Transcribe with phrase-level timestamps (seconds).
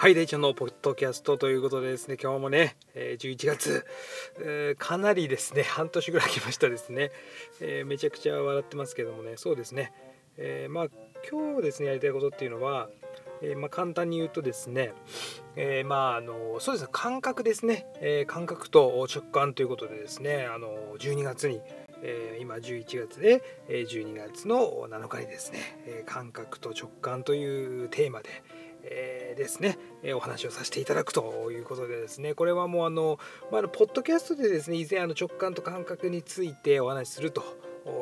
[0.00, 3.84] はい、レイちゃんのポッドキャストということでですね、今日もね、え、11月、
[4.40, 7.10] え、かなりですね、 半年ぐらい来ましたですね、
[7.60, 9.92] えー、めちゃくちゃ笑ってますけどもね、そうですね、
[10.36, 10.86] えまあ
[11.28, 12.88] 今日ですね、やりたいことっていうのは、
[13.42, 14.92] えまあ、簡単に言うとですね、
[15.56, 21.60] えまああのそうですね感覚ですね、え感覚と直感ということでですねあの12月に、
[22.02, 28.30] え、今11月で、え12月の7日にですね、え感覚と直感というテーマで、
[28.82, 33.18] えー、ですね、えお話をさせていただくということでですねこれはもうあの、
[33.50, 37.42] まあ、ポッドキャストでですね以前あの直感と感覚についてお話しすると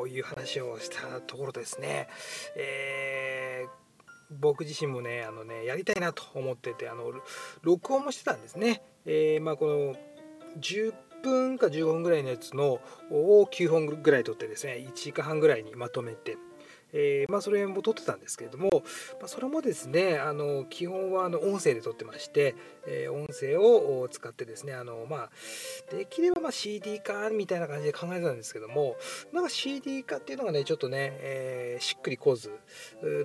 [0.07, 2.07] いう話をしたところですね、
[2.55, 7.11] えー、僕自身もねあのねやりたいなと思っててあの
[7.61, 9.95] 録音もしてたんですね、えー、まあこの
[10.59, 12.79] 10分か15分ぐらいのやつの
[13.11, 16.37] を9本ぐらい撮ってですね1時間半ぐらいにまとめて
[16.93, 18.69] えー、まあ、それも撮ってたんですけれども、
[19.19, 22.55] まあ、それもですねあの基本はあの音声で撮ってまして、
[22.87, 25.29] えー、音声を使ってですねあの、まあ、
[25.91, 28.95] できればま CD 化みたいな感じで考えてたんですけども
[29.33, 32.51] なんか CD 化っていうのがねちょっとね、えー、しっくりこず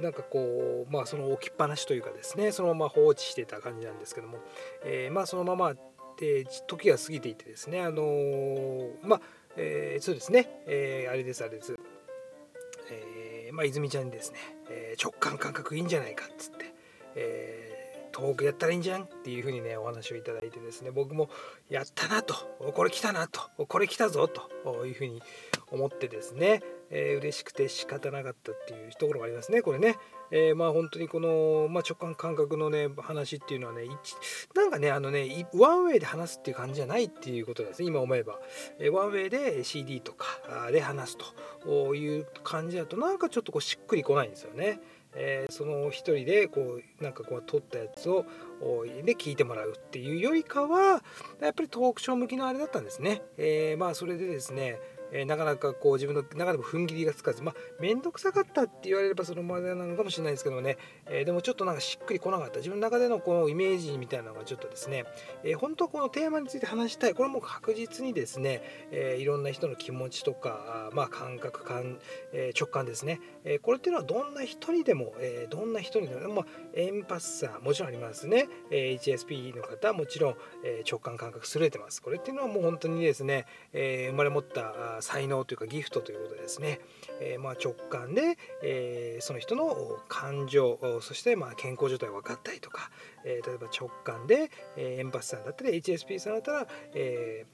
[0.03, 4.39] なんかこうまあその置きっぱなしというかですねそのまま放置してた感じなんですけども、
[4.85, 5.75] えまあそのまま
[6.19, 9.21] で時が過ぎていてですねあのまあ、
[9.57, 11.77] えそうですね、えあれですあれです。
[13.53, 14.39] まあ、泉ちゃんにですね、
[14.71, 16.75] えー、直感感覚いいんじゃないかっつって、
[17.15, 21.29] えー、東北やったらいいんじゃんっていうふうにねお話をいただいてですね僕も
[21.69, 22.35] やったなと
[22.75, 25.23] これ来たなとこれ来たぞというふうに
[25.71, 29.97] 思ってですね、えー、嬉しくて仕方なかったっていうところがありますねこれね。
[30.35, 33.83] えー、まあ本当にこの、まあ、直感感覚のね話っていうのはね
[34.55, 38.39] なんかねあのねワンウェイで話すっていう感じじゃないっていうことですね今思えば、
[38.79, 40.27] えー、ワンウェイで CD とか
[40.71, 41.27] で話すと
[41.67, 44.81] ういう感じだとなんかちょっとこうしっくりこないんですよね。
[45.15, 48.25] えー、その一人でこうなんかこう撮ったやつを
[49.05, 51.03] で聞いてもらうっていうよりかは
[51.41, 53.23] やっぱりトークショー向きのあれだったんですね。
[53.37, 54.81] えー、まあそれでですね
[55.13, 62.59] えー、なかなかこう自分の中でも踏ん切りがつかずまあ面倒くさかったって言われればそのまでなのかもしれないですけどもね、えー、でもちょっとなんかしっくりこなかった。
[62.59, 65.05] 自分の中でのこのイメージみたいなのがちょっとですね、
[65.45, 67.15] えー、本当はこのテーマについて話したい。
[67.15, 71.99] これも確実にですね、えいろんな人の気持ちとかまあ感覚感、
[72.33, 82.03] え直感ですね、えこれっていうのはどんな人にでも、えどんな人にでも、まあ、エンパッサーもちろんありますね、え HSP の方もちろん、え直感感覚優れてます。
[82.03, 86.81] これっていうのはもう本当にですね、え生まれ持った才能というかギフトということですね、
[87.21, 92.91] えー、まあ直感で、えー、その人の感情そしてまあ健康状態が分かったりとか、
[93.25, 97.47] え、例えば直感で、えエンパスさんだったり HSP さんだったら、え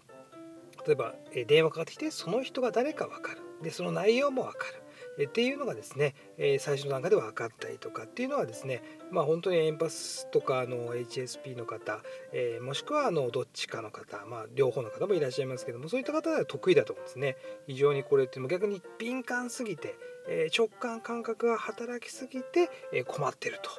[0.86, 1.14] 例えば、
[1.46, 3.40] 電話かかってきてその人が誰か分かる。
[3.62, 4.82] でその内容も分かる。
[5.24, 12.00] っていうのがですね、え最初の段階では分かったりとかっていうのはですねまあ本当にエンパスとかの HSP の方、
[12.32, 17.36] え、もしくはあのどっちかの方まあ両方の方もいらっしゃいますけどもそういった方は得意だと思うんですね
[17.66, 19.96] 非常にこれっても逆に敏感すぎて、
[20.28, 23.70] え直感感覚が働きすぎて、え困ってると。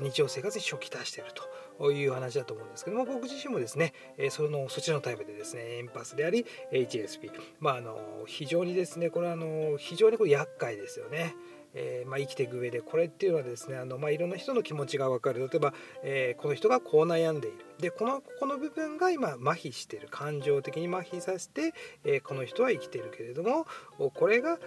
[0.00, 1.30] 日常生活に初期出している
[1.78, 3.92] という話だと思うんですけども僕自身もですね
[4.30, 7.30] そのそちらのタイプでですねエンパスであり HSP
[7.60, 11.34] まああの非常にですねこれはあの非常にこれ厄介ですよね。
[11.78, 15.40] えー、まあ、生きていく上でこれっていうのはですねあの、まあ、いろんな人の気持ちが分かる。
[15.40, 17.58] 例えば、えー、この人がこう悩んでいる。
[17.78, 20.08] でこのここの部分が今麻痺してる。
[20.10, 21.74] 感情的に麻痺させて、
[22.04, 23.66] えー、この人は生きてるけれども
[24.14, 24.58] これが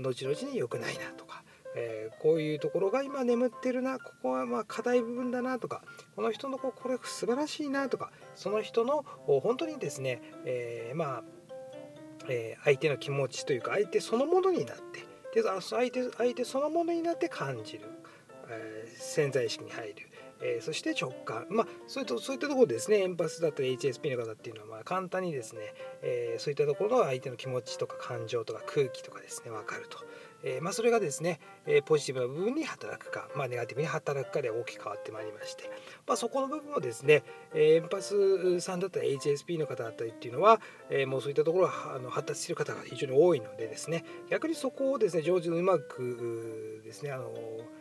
[0.00, 1.42] 後々に良くないなとか
[1.76, 5.82] えー、こういうところが今眠ってるなここはまあ課題部分だなとか
[6.16, 11.22] この人のここれ素晴らしいなとかその人の本当にですね、えー、まあ、
[12.28, 17.84] えー、相手の気持ちというか相手そのものになってで相手相手そのものになって感じる、
[18.48, 20.08] え潜在意識に入る。
[20.40, 25.60] え、そして直感、まあ、そういったそういったところですねエンパスだったり HSP の方っていうのはまあ簡単にですね、
[26.02, 29.98] え、そういったところの相手の気持ちとか感情とか空気とかですね分かると。
[30.42, 35.64] えー、まあ、それがですね、えポジティブな部分に働くか、まあ、ネガティブに働くかで大きく変わってまいりまして、
[36.06, 40.60] まあ、そこの部分をですね、えエンパスさんだったり HSP の方だったりっていうのは、
[40.90, 47.32] えもうそういったところがあの発達している方が非常に多いのでですね逆にそこをですね上手にうまくですねあの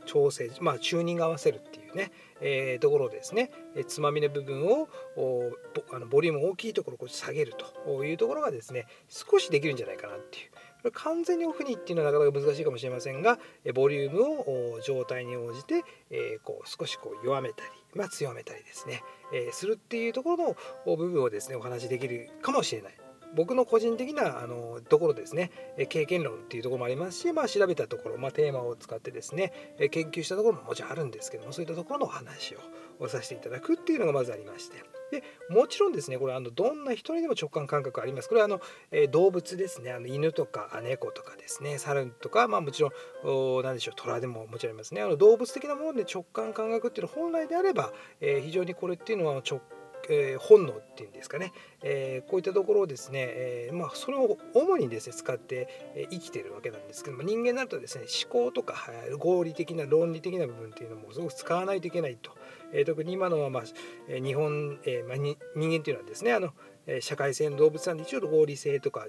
[0.05, 2.11] 調整、まあ、チューニング合わせるっていうね、
[2.41, 5.51] えー、ところですね、えつまみの部分をボ
[5.93, 7.53] あのボリューム大きいところを下げる
[7.85, 10.51] というところがですね少しできるんじゃないかなっていう
[10.93, 13.39] 完全にオフにっていうのはなかなか難しいかもしれませんが
[13.73, 19.01] ボリュームを状態に応じて、えこう少しこう弱めたり、まあ、強めたりですね、
[19.33, 22.97] えするっていうところの部分をですねお話しできるかもしれない。
[23.35, 25.51] 僕の個人的なあのところですね
[25.89, 29.51] 経験論っていうところもありますし、まあ、調べたところ、まあ、テーマを使ってですね
[29.91, 32.55] 研究したところももちろんあるんですけどもそういったところのお話
[32.99, 34.96] をさせていただくっていうのがまずありまして。
[35.11, 38.29] でもちろんですねこれあのどんな人にでも直感感覚あります。
[38.29, 38.61] これはあの、
[38.91, 39.91] えー、動物ですね。
[39.91, 41.77] あの犬とか猫とかですね。
[41.77, 45.01] 猿とか、まあ、もちろん何でしょう虎でももちろんありますね。
[45.01, 49.61] あの動物的なもので直感感覚っていうのは本来であれば、えー、非常にこれっていうのは直
[50.09, 51.51] えー、本能っていうんですかね、
[51.83, 58.75] えー、こういったところをですね、えー、まあ、それを主にですね使って、え生きてるわけなんですけども人間になるとですね思考とか
[59.19, 62.31] 合理的な論理的な部分っていうのもすごく使わないといけないと、
[62.73, 63.63] え特に今のま、まあ、
[64.07, 66.53] 日本、えまあ、人間というのはですねあの
[67.01, 69.07] 社会性の動物なんで一応合理性とか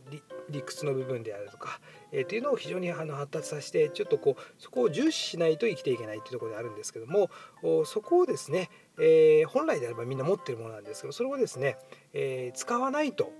[0.50, 1.80] 理屈の部分であるとか、
[2.10, 7.30] えー、っていうのを非常にあの発達させてちょっとこうそこを重視しないと生きていけないっていうところであるんですけども
[7.84, 11.76] そこをですね、えー、本来であればみんな持ってるものなんですけどそれをですね、
[12.12, 13.30] えー、使わないと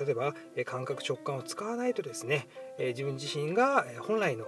[0.00, 0.34] 例えば
[0.64, 2.48] 感覚直感を使わないとですね、
[2.78, 4.46] え自分自身が本来の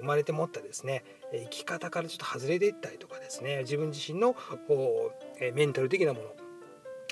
[0.00, 4.36] 生まれて持ったですね生き方からちょっと外れていったりとかですね自分自身の
[5.54, 6.47] メンタル的なもの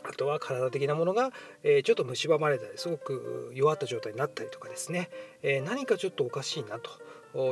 [0.08, 1.32] あとは体的なものが、
[1.62, 5.11] えちょっと蝕まれたりすごく弱った状態になったりとかですね、
[5.43, 6.91] え何かちょっとおかしいなと。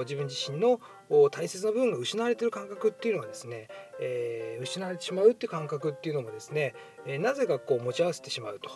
[0.01, 0.81] 自分自身の
[1.31, 3.69] 大切な部分が失われてる感覚っていうのはですね、
[4.01, 6.75] えー、失われてしまうっていう感覚っていうのもですね、
[7.06, 8.71] え、なぜかこう持ち合わせてしまうと。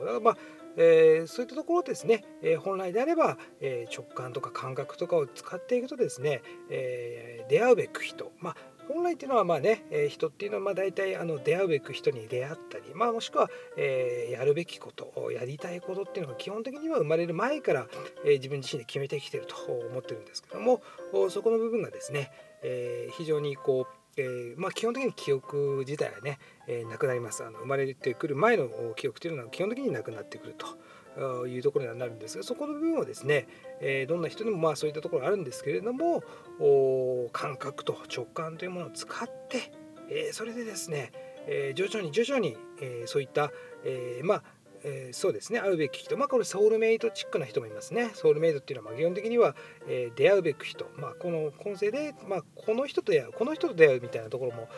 [0.00, 0.36] だからまあ
[0.76, 8.56] えー、そういったところですね、え、本来であれば、え、直感とか感覚とかを使っていくとですね、え出会うべく人、まあ、
[8.88, 17.86] 本来っていうのはまあね、えー、人っていうのはまあ大体あの出会うべく人に出会ったり、まあ、もしくは、えー、やるべきことやりたいことっていうのが基本的には生まれる前から、
[18.24, 20.82] えー、自分自身で決めてきてると思ってるんですけども
[21.30, 22.30] そこの部分がですね、
[22.62, 26.38] え非常にこうえー、まあ、基本的に記憶自体はね、
[26.68, 30.66] えー、なくなりますあの生まれてくる前の記憶というのは基本的になくなってくると。
[31.48, 33.46] いうところにはなるんですがそこの部分はですね、
[34.08, 36.22] どんな人にもまあそういったところあるんですけれども
[37.32, 41.12] 感覚と直感というものを使って、それでですね、
[41.74, 42.56] 徐々に徐々に、
[43.06, 43.52] そういった、
[44.22, 44.42] まあ
[44.84, 48.10] えー、そうですね会うべき人まあこれソウルメイトチックな人もいますね。
[48.12, 49.56] ソウルメイトっていうのはまあ基本的には、
[49.88, 54.68] えー、出会うべく人まあこの今世で、まあ、この人と出会うこの人と出会うみたいなところも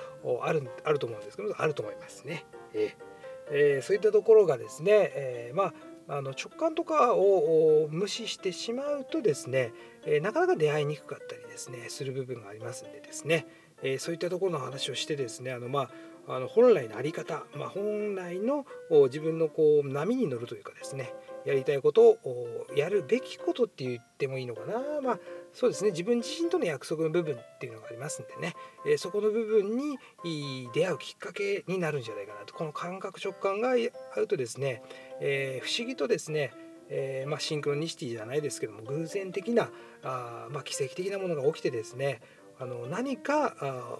[0.44, 3.16] あるあると思うんですけどあると思いますね、えー
[3.50, 5.74] えー、そういったところがですね、えー、まあ
[6.08, 9.72] あの直感とかを無視してしまうとですね、
[10.06, 13.46] えなかなか出会いにくかったりですねする部分がありますんでですね、
[13.82, 15.90] えそういったところの話をしてですねあのまあ
[16.28, 18.66] あの本来の在り方、まあ、本来の
[19.04, 21.12] 自分のこう波に乗るというかですね
[21.44, 25.00] やりたいことをやるべきことって言ってもいいのかな。
[25.00, 25.18] まあ
[25.52, 25.90] そうですね。
[25.92, 32.52] 自分自身との約束の部分っていうのがありますんでね、えー、そこの部分に出会うきっかけになるんじゃないかなと。
[32.52, 34.82] この感覚直感があるとですね、
[35.20, 36.52] えー、不思議とですね
[36.88, 39.70] えー、まあ、シンクロニシティじゃないですけども偶然的な
[40.04, 42.20] あ、まあ、奇跡的なものが起きてですね
[42.60, 43.98] あの何かあ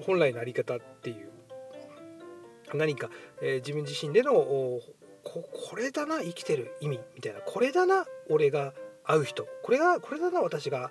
[0.00, 1.30] 本来の在り方っていう。
[2.74, 3.10] 何か、
[3.42, 4.82] えー、自分自身でのこ
[5.24, 7.40] これだな生きてる意味みたいな。
[7.40, 8.72] これだな俺が
[9.04, 9.46] 会う人。
[9.62, 10.90] これがこれだな私が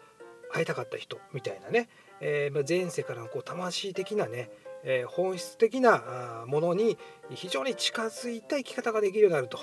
[0.51, 1.19] 会いたかった人。
[1.33, 1.89] みたいなね、
[2.21, 4.49] えー、まあ、前世からのこう魂的なね、
[4.83, 6.97] えー、本質的なものに
[7.31, 9.59] 非常に近づいた生き方ができるようになると。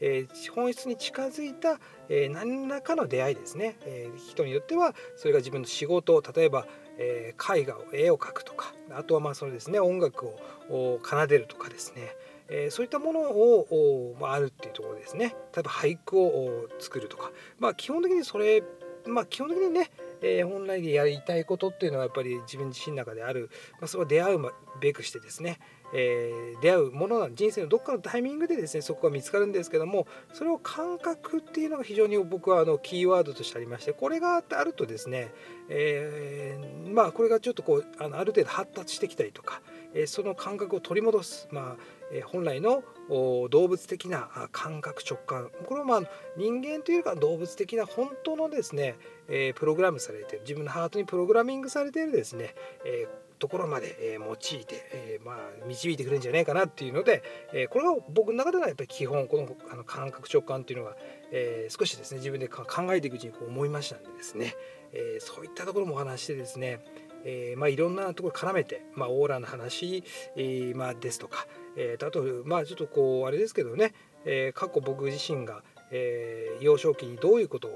[0.00, 1.78] えー、本質に近づいた、
[2.08, 6.66] え何らかの出会いですね、え人によってはそれが自分の仕事例えば、
[6.98, 10.26] えー、絵画を絵を描くとかあとはまあそれですね音楽
[10.70, 12.14] を奏でるとかですね、
[12.48, 15.34] えー、そういったものを、まあ、あるっていうところですね。
[15.54, 17.32] 例えば俳句を作るとか。
[17.58, 18.62] まあ基本的にそれ
[19.06, 19.90] まあ基本的にね、
[20.22, 24.40] えー、本来でやりたいことっていうのはやっぱり自分自身の中である、まあ、それは出会う
[24.80, 25.58] べくしてですね、
[25.94, 35.32] えー、出会うものな人生のどっかのタイミングでですねそこが見つかるんですけどもそれを感覚っていうのが非常に僕はあのキーワードとしてありましてこれがあるとですね、
[35.68, 39.60] えー、まあこれがちょっとこうあのある程度発達してきたりとか、
[39.94, 41.82] え、その感覚を取り戻す、まあ
[42.12, 45.50] え、本来の動物的な感覚直感。
[45.66, 46.02] これはまあ
[46.36, 48.96] 人間というか動物的な本当のですね、
[49.28, 53.06] え、プログラムされてる自分のハートにプログラミングされているですね、え
[53.44, 55.36] ところまで、え用いて、えまあ、
[55.66, 57.22] 導いてくれるんじゃないかなっていうので、
[57.52, 60.96] えこれが僕の中ではやっぱり基本このあの感覚直感っていうのが、
[61.30, 64.54] え少しですね自分で考えていくうちにこう思いましたんでですね、
[64.94, 66.80] えそういったところもお話してですね
[67.26, 70.04] えー、まあ、いろんなところ絡めて、まあ、オーラの話、
[70.36, 71.46] えー、まあ、ですとか、
[71.76, 73.94] えー、あとまあちょっとこうあれですけどね、
[74.26, 77.68] え過去僕自身が、え幼少期にどういうこと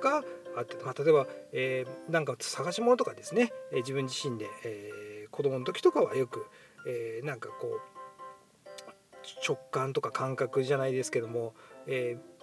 [0.00, 0.24] が
[0.56, 4.97] あって、まあ、例えば、えー、なんか探し物とかですね、え自分自身で、えー、
[5.38, 6.46] 子供の時とかはよく、
[6.84, 11.54] えー、なんかこう直感とか感覚じゃないですけども、
[11.86, 12.38] えー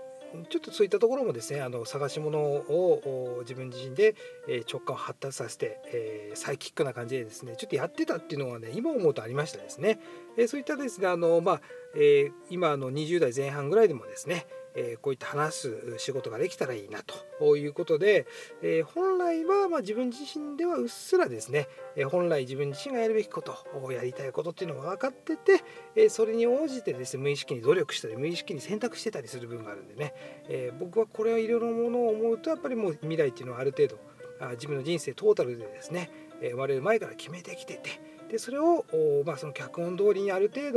[0.49, 4.15] ちょっとそういったところもですねあの探し物を自分自身で
[4.69, 9.97] 直感を発達させて、えー、サイキックな感じでですねちょっとやってたっていうのがね今思うとありましたですね、
[10.37, 11.61] え、そういったですねあのまあ、
[11.95, 16.99] えー、今の20代前半ぐらいでもですねえこういった話す仕事ができたらいいな
[17.39, 18.27] ということで、
[18.61, 25.63] え本来はま自分自身ではうっすらですね、え本来自分自身がやるべきことをやりたいことっていうのが分かってて、
[25.95, 30.13] えそれに応じてですね無意識に努力したり無意識に選択してたりする部分があるんでね、
[30.49, 33.97] え僕はこれはいろいろなものを思うとやっぱりもう未来っていうのはある程度
[34.39, 36.09] あ自分の人生トータルでですね
[36.41, 38.85] 生まれる前から決めてきててでそれを、
[39.25, 40.71] まあ、その脚本通りにある程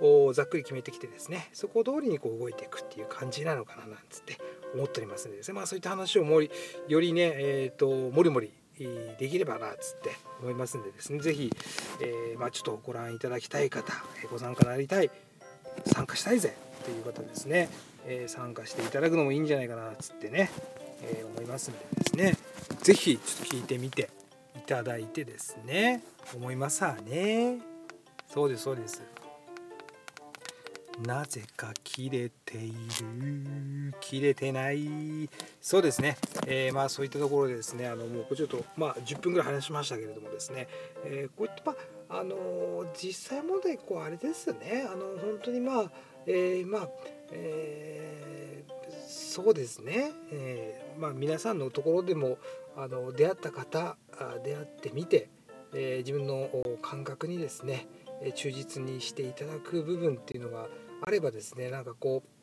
[0.00, 4.38] 度ざっくり決めてきてですねそこ通りにこう動いていくっていう感じなのかななんつって
[4.74, 6.50] 思っておりますのでですね、まあ、そういった話をもり
[6.88, 8.52] よりね、えーと、もりもり
[9.18, 10.10] できればなっつって
[10.40, 11.18] 思いますんでですね。
[11.20, 11.50] 是非、
[12.02, 13.92] えー、まあ、ちょっとご覧いただきたい方
[14.30, 15.10] ご参加なりたい
[15.86, 17.70] 参加したいぜという方ですね、
[18.06, 20.50] えー、参加していただくのもいいんじゃないかなっつってね、
[21.02, 22.36] えー、思いますんでですね。
[22.82, 24.10] 是非ちょっと聞いてみて
[24.66, 26.02] ただいてですね。
[26.34, 27.58] 思いますわね。
[28.26, 29.00] そうですそうです。
[31.06, 33.94] なぜか切れている。
[34.00, 35.30] 切れてない。
[35.60, 40.66] そうですね、えー、まあそういったところでですねあのもうちょっとまあ10分ぐらい話しましたけれどもですね、
[41.04, 41.76] えー、こういったま
[42.08, 44.86] ああの実際問題こうあれですね。
[44.90, 45.90] あの本当にまあ、
[46.26, 46.88] えー、まあ、
[47.30, 52.38] えー、そうですね、えー、まあ皆さんのところでも
[52.76, 53.96] あの出会った方
[54.44, 55.28] 出会ってみて
[55.74, 56.48] え自分の
[56.82, 57.86] 感覚にですね
[58.34, 60.68] 忠実にしていただく部分っていうのが
[61.02, 62.36] あればですねなんかこう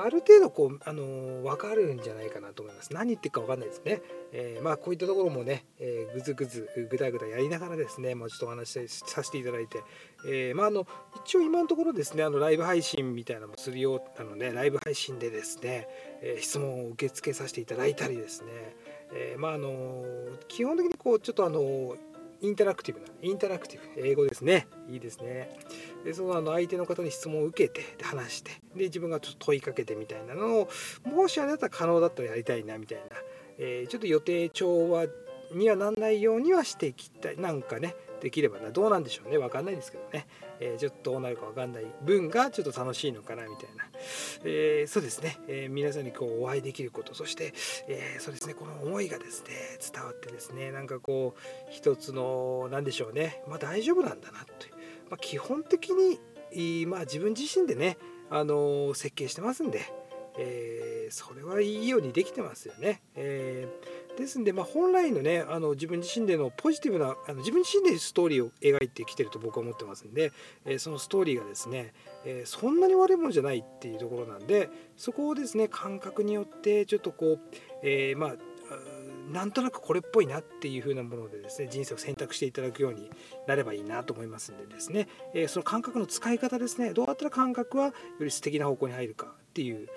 [0.00, 2.92] ある程度こう、あのー、分かるんじゃないかなと思います。
[2.92, 4.00] 何言ってるか分かんないですね。
[4.32, 9.82] えー、まあこういったところもね、えー、ぐずぐずぐだぐだやりながらですね、もうちょっとお話しさせていただいて、
[10.24, 10.86] えー、まああの
[11.24, 15.88] 一応今のところですね、あのライブ配信みたいなのもするようなので、ライブ配信でですね、
[16.22, 18.52] え、質問を受け付けさせていただいたりですね、
[19.12, 20.04] えー、まああの
[20.48, 21.96] 基本的にこうちょっとあの
[22.40, 24.68] インタラクティブな、インタラクティブ、英語ですね。
[24.88, 25.58] いいですね。
[26.04, 30.68] で、そのあの相手の方に質問を受けて、で話して、で、自分がちょっと問いかけてみたいなのを、
[31.04, 33.04] もしあなた可能だったらやりたいな、みたいな。
[33.58, 35.06] えー、ちょっと予定調和
[35.52, 37.36] にはなんないようにはしていきたい。
[37.38, 38.70] なんかね、できればな。
[38.70, 39.38] どうなんでしょうね。
[39.38, 40.26] 分かんないですけどね、
[40.60, 43.84] えー、ちょっとどうなるか分かんない分がちょっと楽しいのかなみたいな、
[44.44, 47.14] えー、そうですね、えー、皆さんにこうお会いできること。
[47.14, 47.54] そして、
[47.88, 48.54] えそうですね。
[48.54, 49.50] この思いがですね
[49.92, 53.42] 伝わってですねなんかこう一つの何でしょうね。
[53.48, 54.72] まあ大丈夫なんだなという、
[55.10, 57.98] まあ、基本的に、まあ、自分自身でね
[58.30, 59.82] あの設計してますんで、
[60.38, 63.00] えそれはいいようにできてますよね。
[63.14, 70.32] えーですんで、まあ、本来のねあの自分自身でのポジティブなあの自分自身でストーリーを描いてきてると僕は思ってますんで、
[70.64, 71.92] えー、そのストーリーがですね、
[72.24, 77.40] えー、そんなに悪いものじゃないっていうところなんでそこをですね感覚によってちょっとこう、
[77.84, 78.34] えー、まあ
[79.32, 83.10] なんとなくこれっぽいなっていう風なものでですね人生を選択していただくように
[83.46, 89.88] なればいいなと思いますんでですね、えその感覚の使い方ですねどうやったら感覚はより素敵な方向に入るかっていう、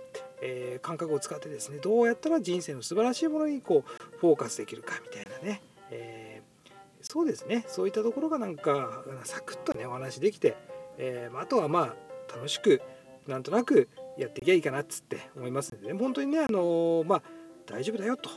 [0.42, 5.62] えー、感覚を使ってですねどうやったら人生の素晴らしいものにこうフォーカスできるかみたいなね、
[5.92, 7.64] えー、そうですね。
[7.68, 10.58] そういったところがなんかサクッとねお話できて、
[10.98, 11.96] えー、あとはま
[12.30, 12.82] あ楽しく
[13.28, 13.88] なんとなく
[14.18, 17.22] やっていきゃいいかなっつって思いますので、ね、本当にねあのまあ
[17.66, 18.30] 大丈夫だよと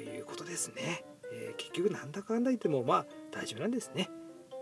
[0.00, 4.10] いうことですね、え結局なんだかんだ言ってもまあ大丈夫なんですね。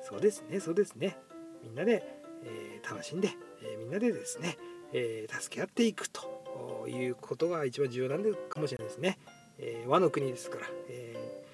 [0.09, 1.19] そうですねそうですね。
[1.63, 2.05] みんなで、
[2.45, 3.31] え楽しんで、
[3.63, 4.57] えみんなでですね、
[4.93, 9.19] え助け合っていくということが一番重要なんでかもしれないですね。
[9.59, 11.45] え、和の国ですから、え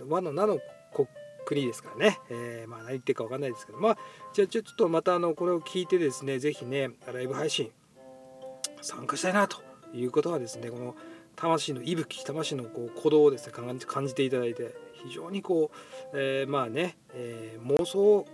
[0.00, 0.58] ー、和の名の
[1.46, 3.98] 国ですからね、えー、まあ何言ってるか分かんないですけどまあ
[4.34, 7.70] じゃあちょっとまたあのこれを聞いてですね是非ねライブ配信
[8.82, 9.58] 参加したいなと
[9.94, 10.96] いうことはですねこの
[11.36, 13.52] 魂の息吹魂のこう鼓動をですね
[13.86, 14.74] 感じていただいて
[15.04, 15.76] 非常にこう、
[16.14, 18.26] えー、まあね、えー、妄想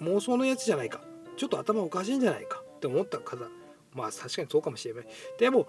[0.00, 1.00] 妄想のやつじゃないか。
[1.36, 2.62] ちょっと頭おかしいんじゃないか。
[2.76, 3.48] って思った方
[3.92, 5.06] まあ確かにそうかもしれない。
[5.38, 5.68] でも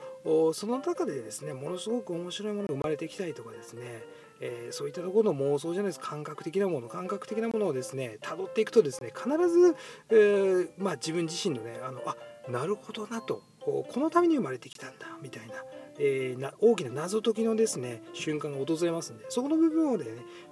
[0.53, 4.03] その中でですねものすごく面白いものが生まれてきたりとかですね、
[4.41, 5.99] えー、そういったところの妄想じゃないです。
[5.99, 9.75] 感覚的なもの感覚的なものをですね辿っていくとですね必ず、
[10.09, 12.15] えー、まあ、自分自身のねあのあ
[12.49, 15.55] なるほどなとこのために生まれてきたんだみたいな。
[15.97, 20.05] えー、な大きな謎解きのですね瞬間が訪れますんでそこの部分をね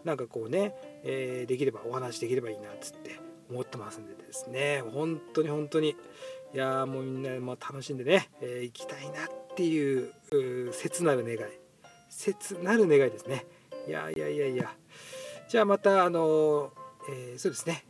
[0.05, 4.81] なんかこうね、えー、できればお話できればいいなっつって思ってますんでですね。
[4.93, 5.97] 本当に本当に。
[6.53, 10.13] いやもうみんなも楽しんでね、えー、行きたいなっていう
[10.71, 11.37] 切なる願い。
[12.09, 13.45] 切なる願いですね。
[13.87, 14.73] いやいやいやいや
[15.49, 16.71] じゃあまたあの、
[17.09, 17.85] えー、そうですね。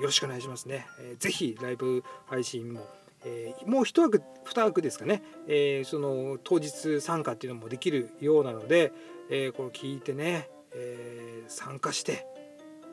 [0.00, 2.86] よろしくお願いしますね、えー、ぜひライブ配信も、
[3.24, 8.92] えー、もう一枠二枠ですかね、えー、その当日参加っていうのもできるようなので、
[9.30, 12.26] えー、これ聞いてね、え、参加して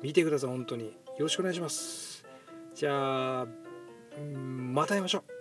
[0.01, 0.85] 見てください本当に。
[0.85, 2.25] よろしくお願いします。
[2.73, 3.47] じゃあ
[4.25, 5.32] また会いましょう。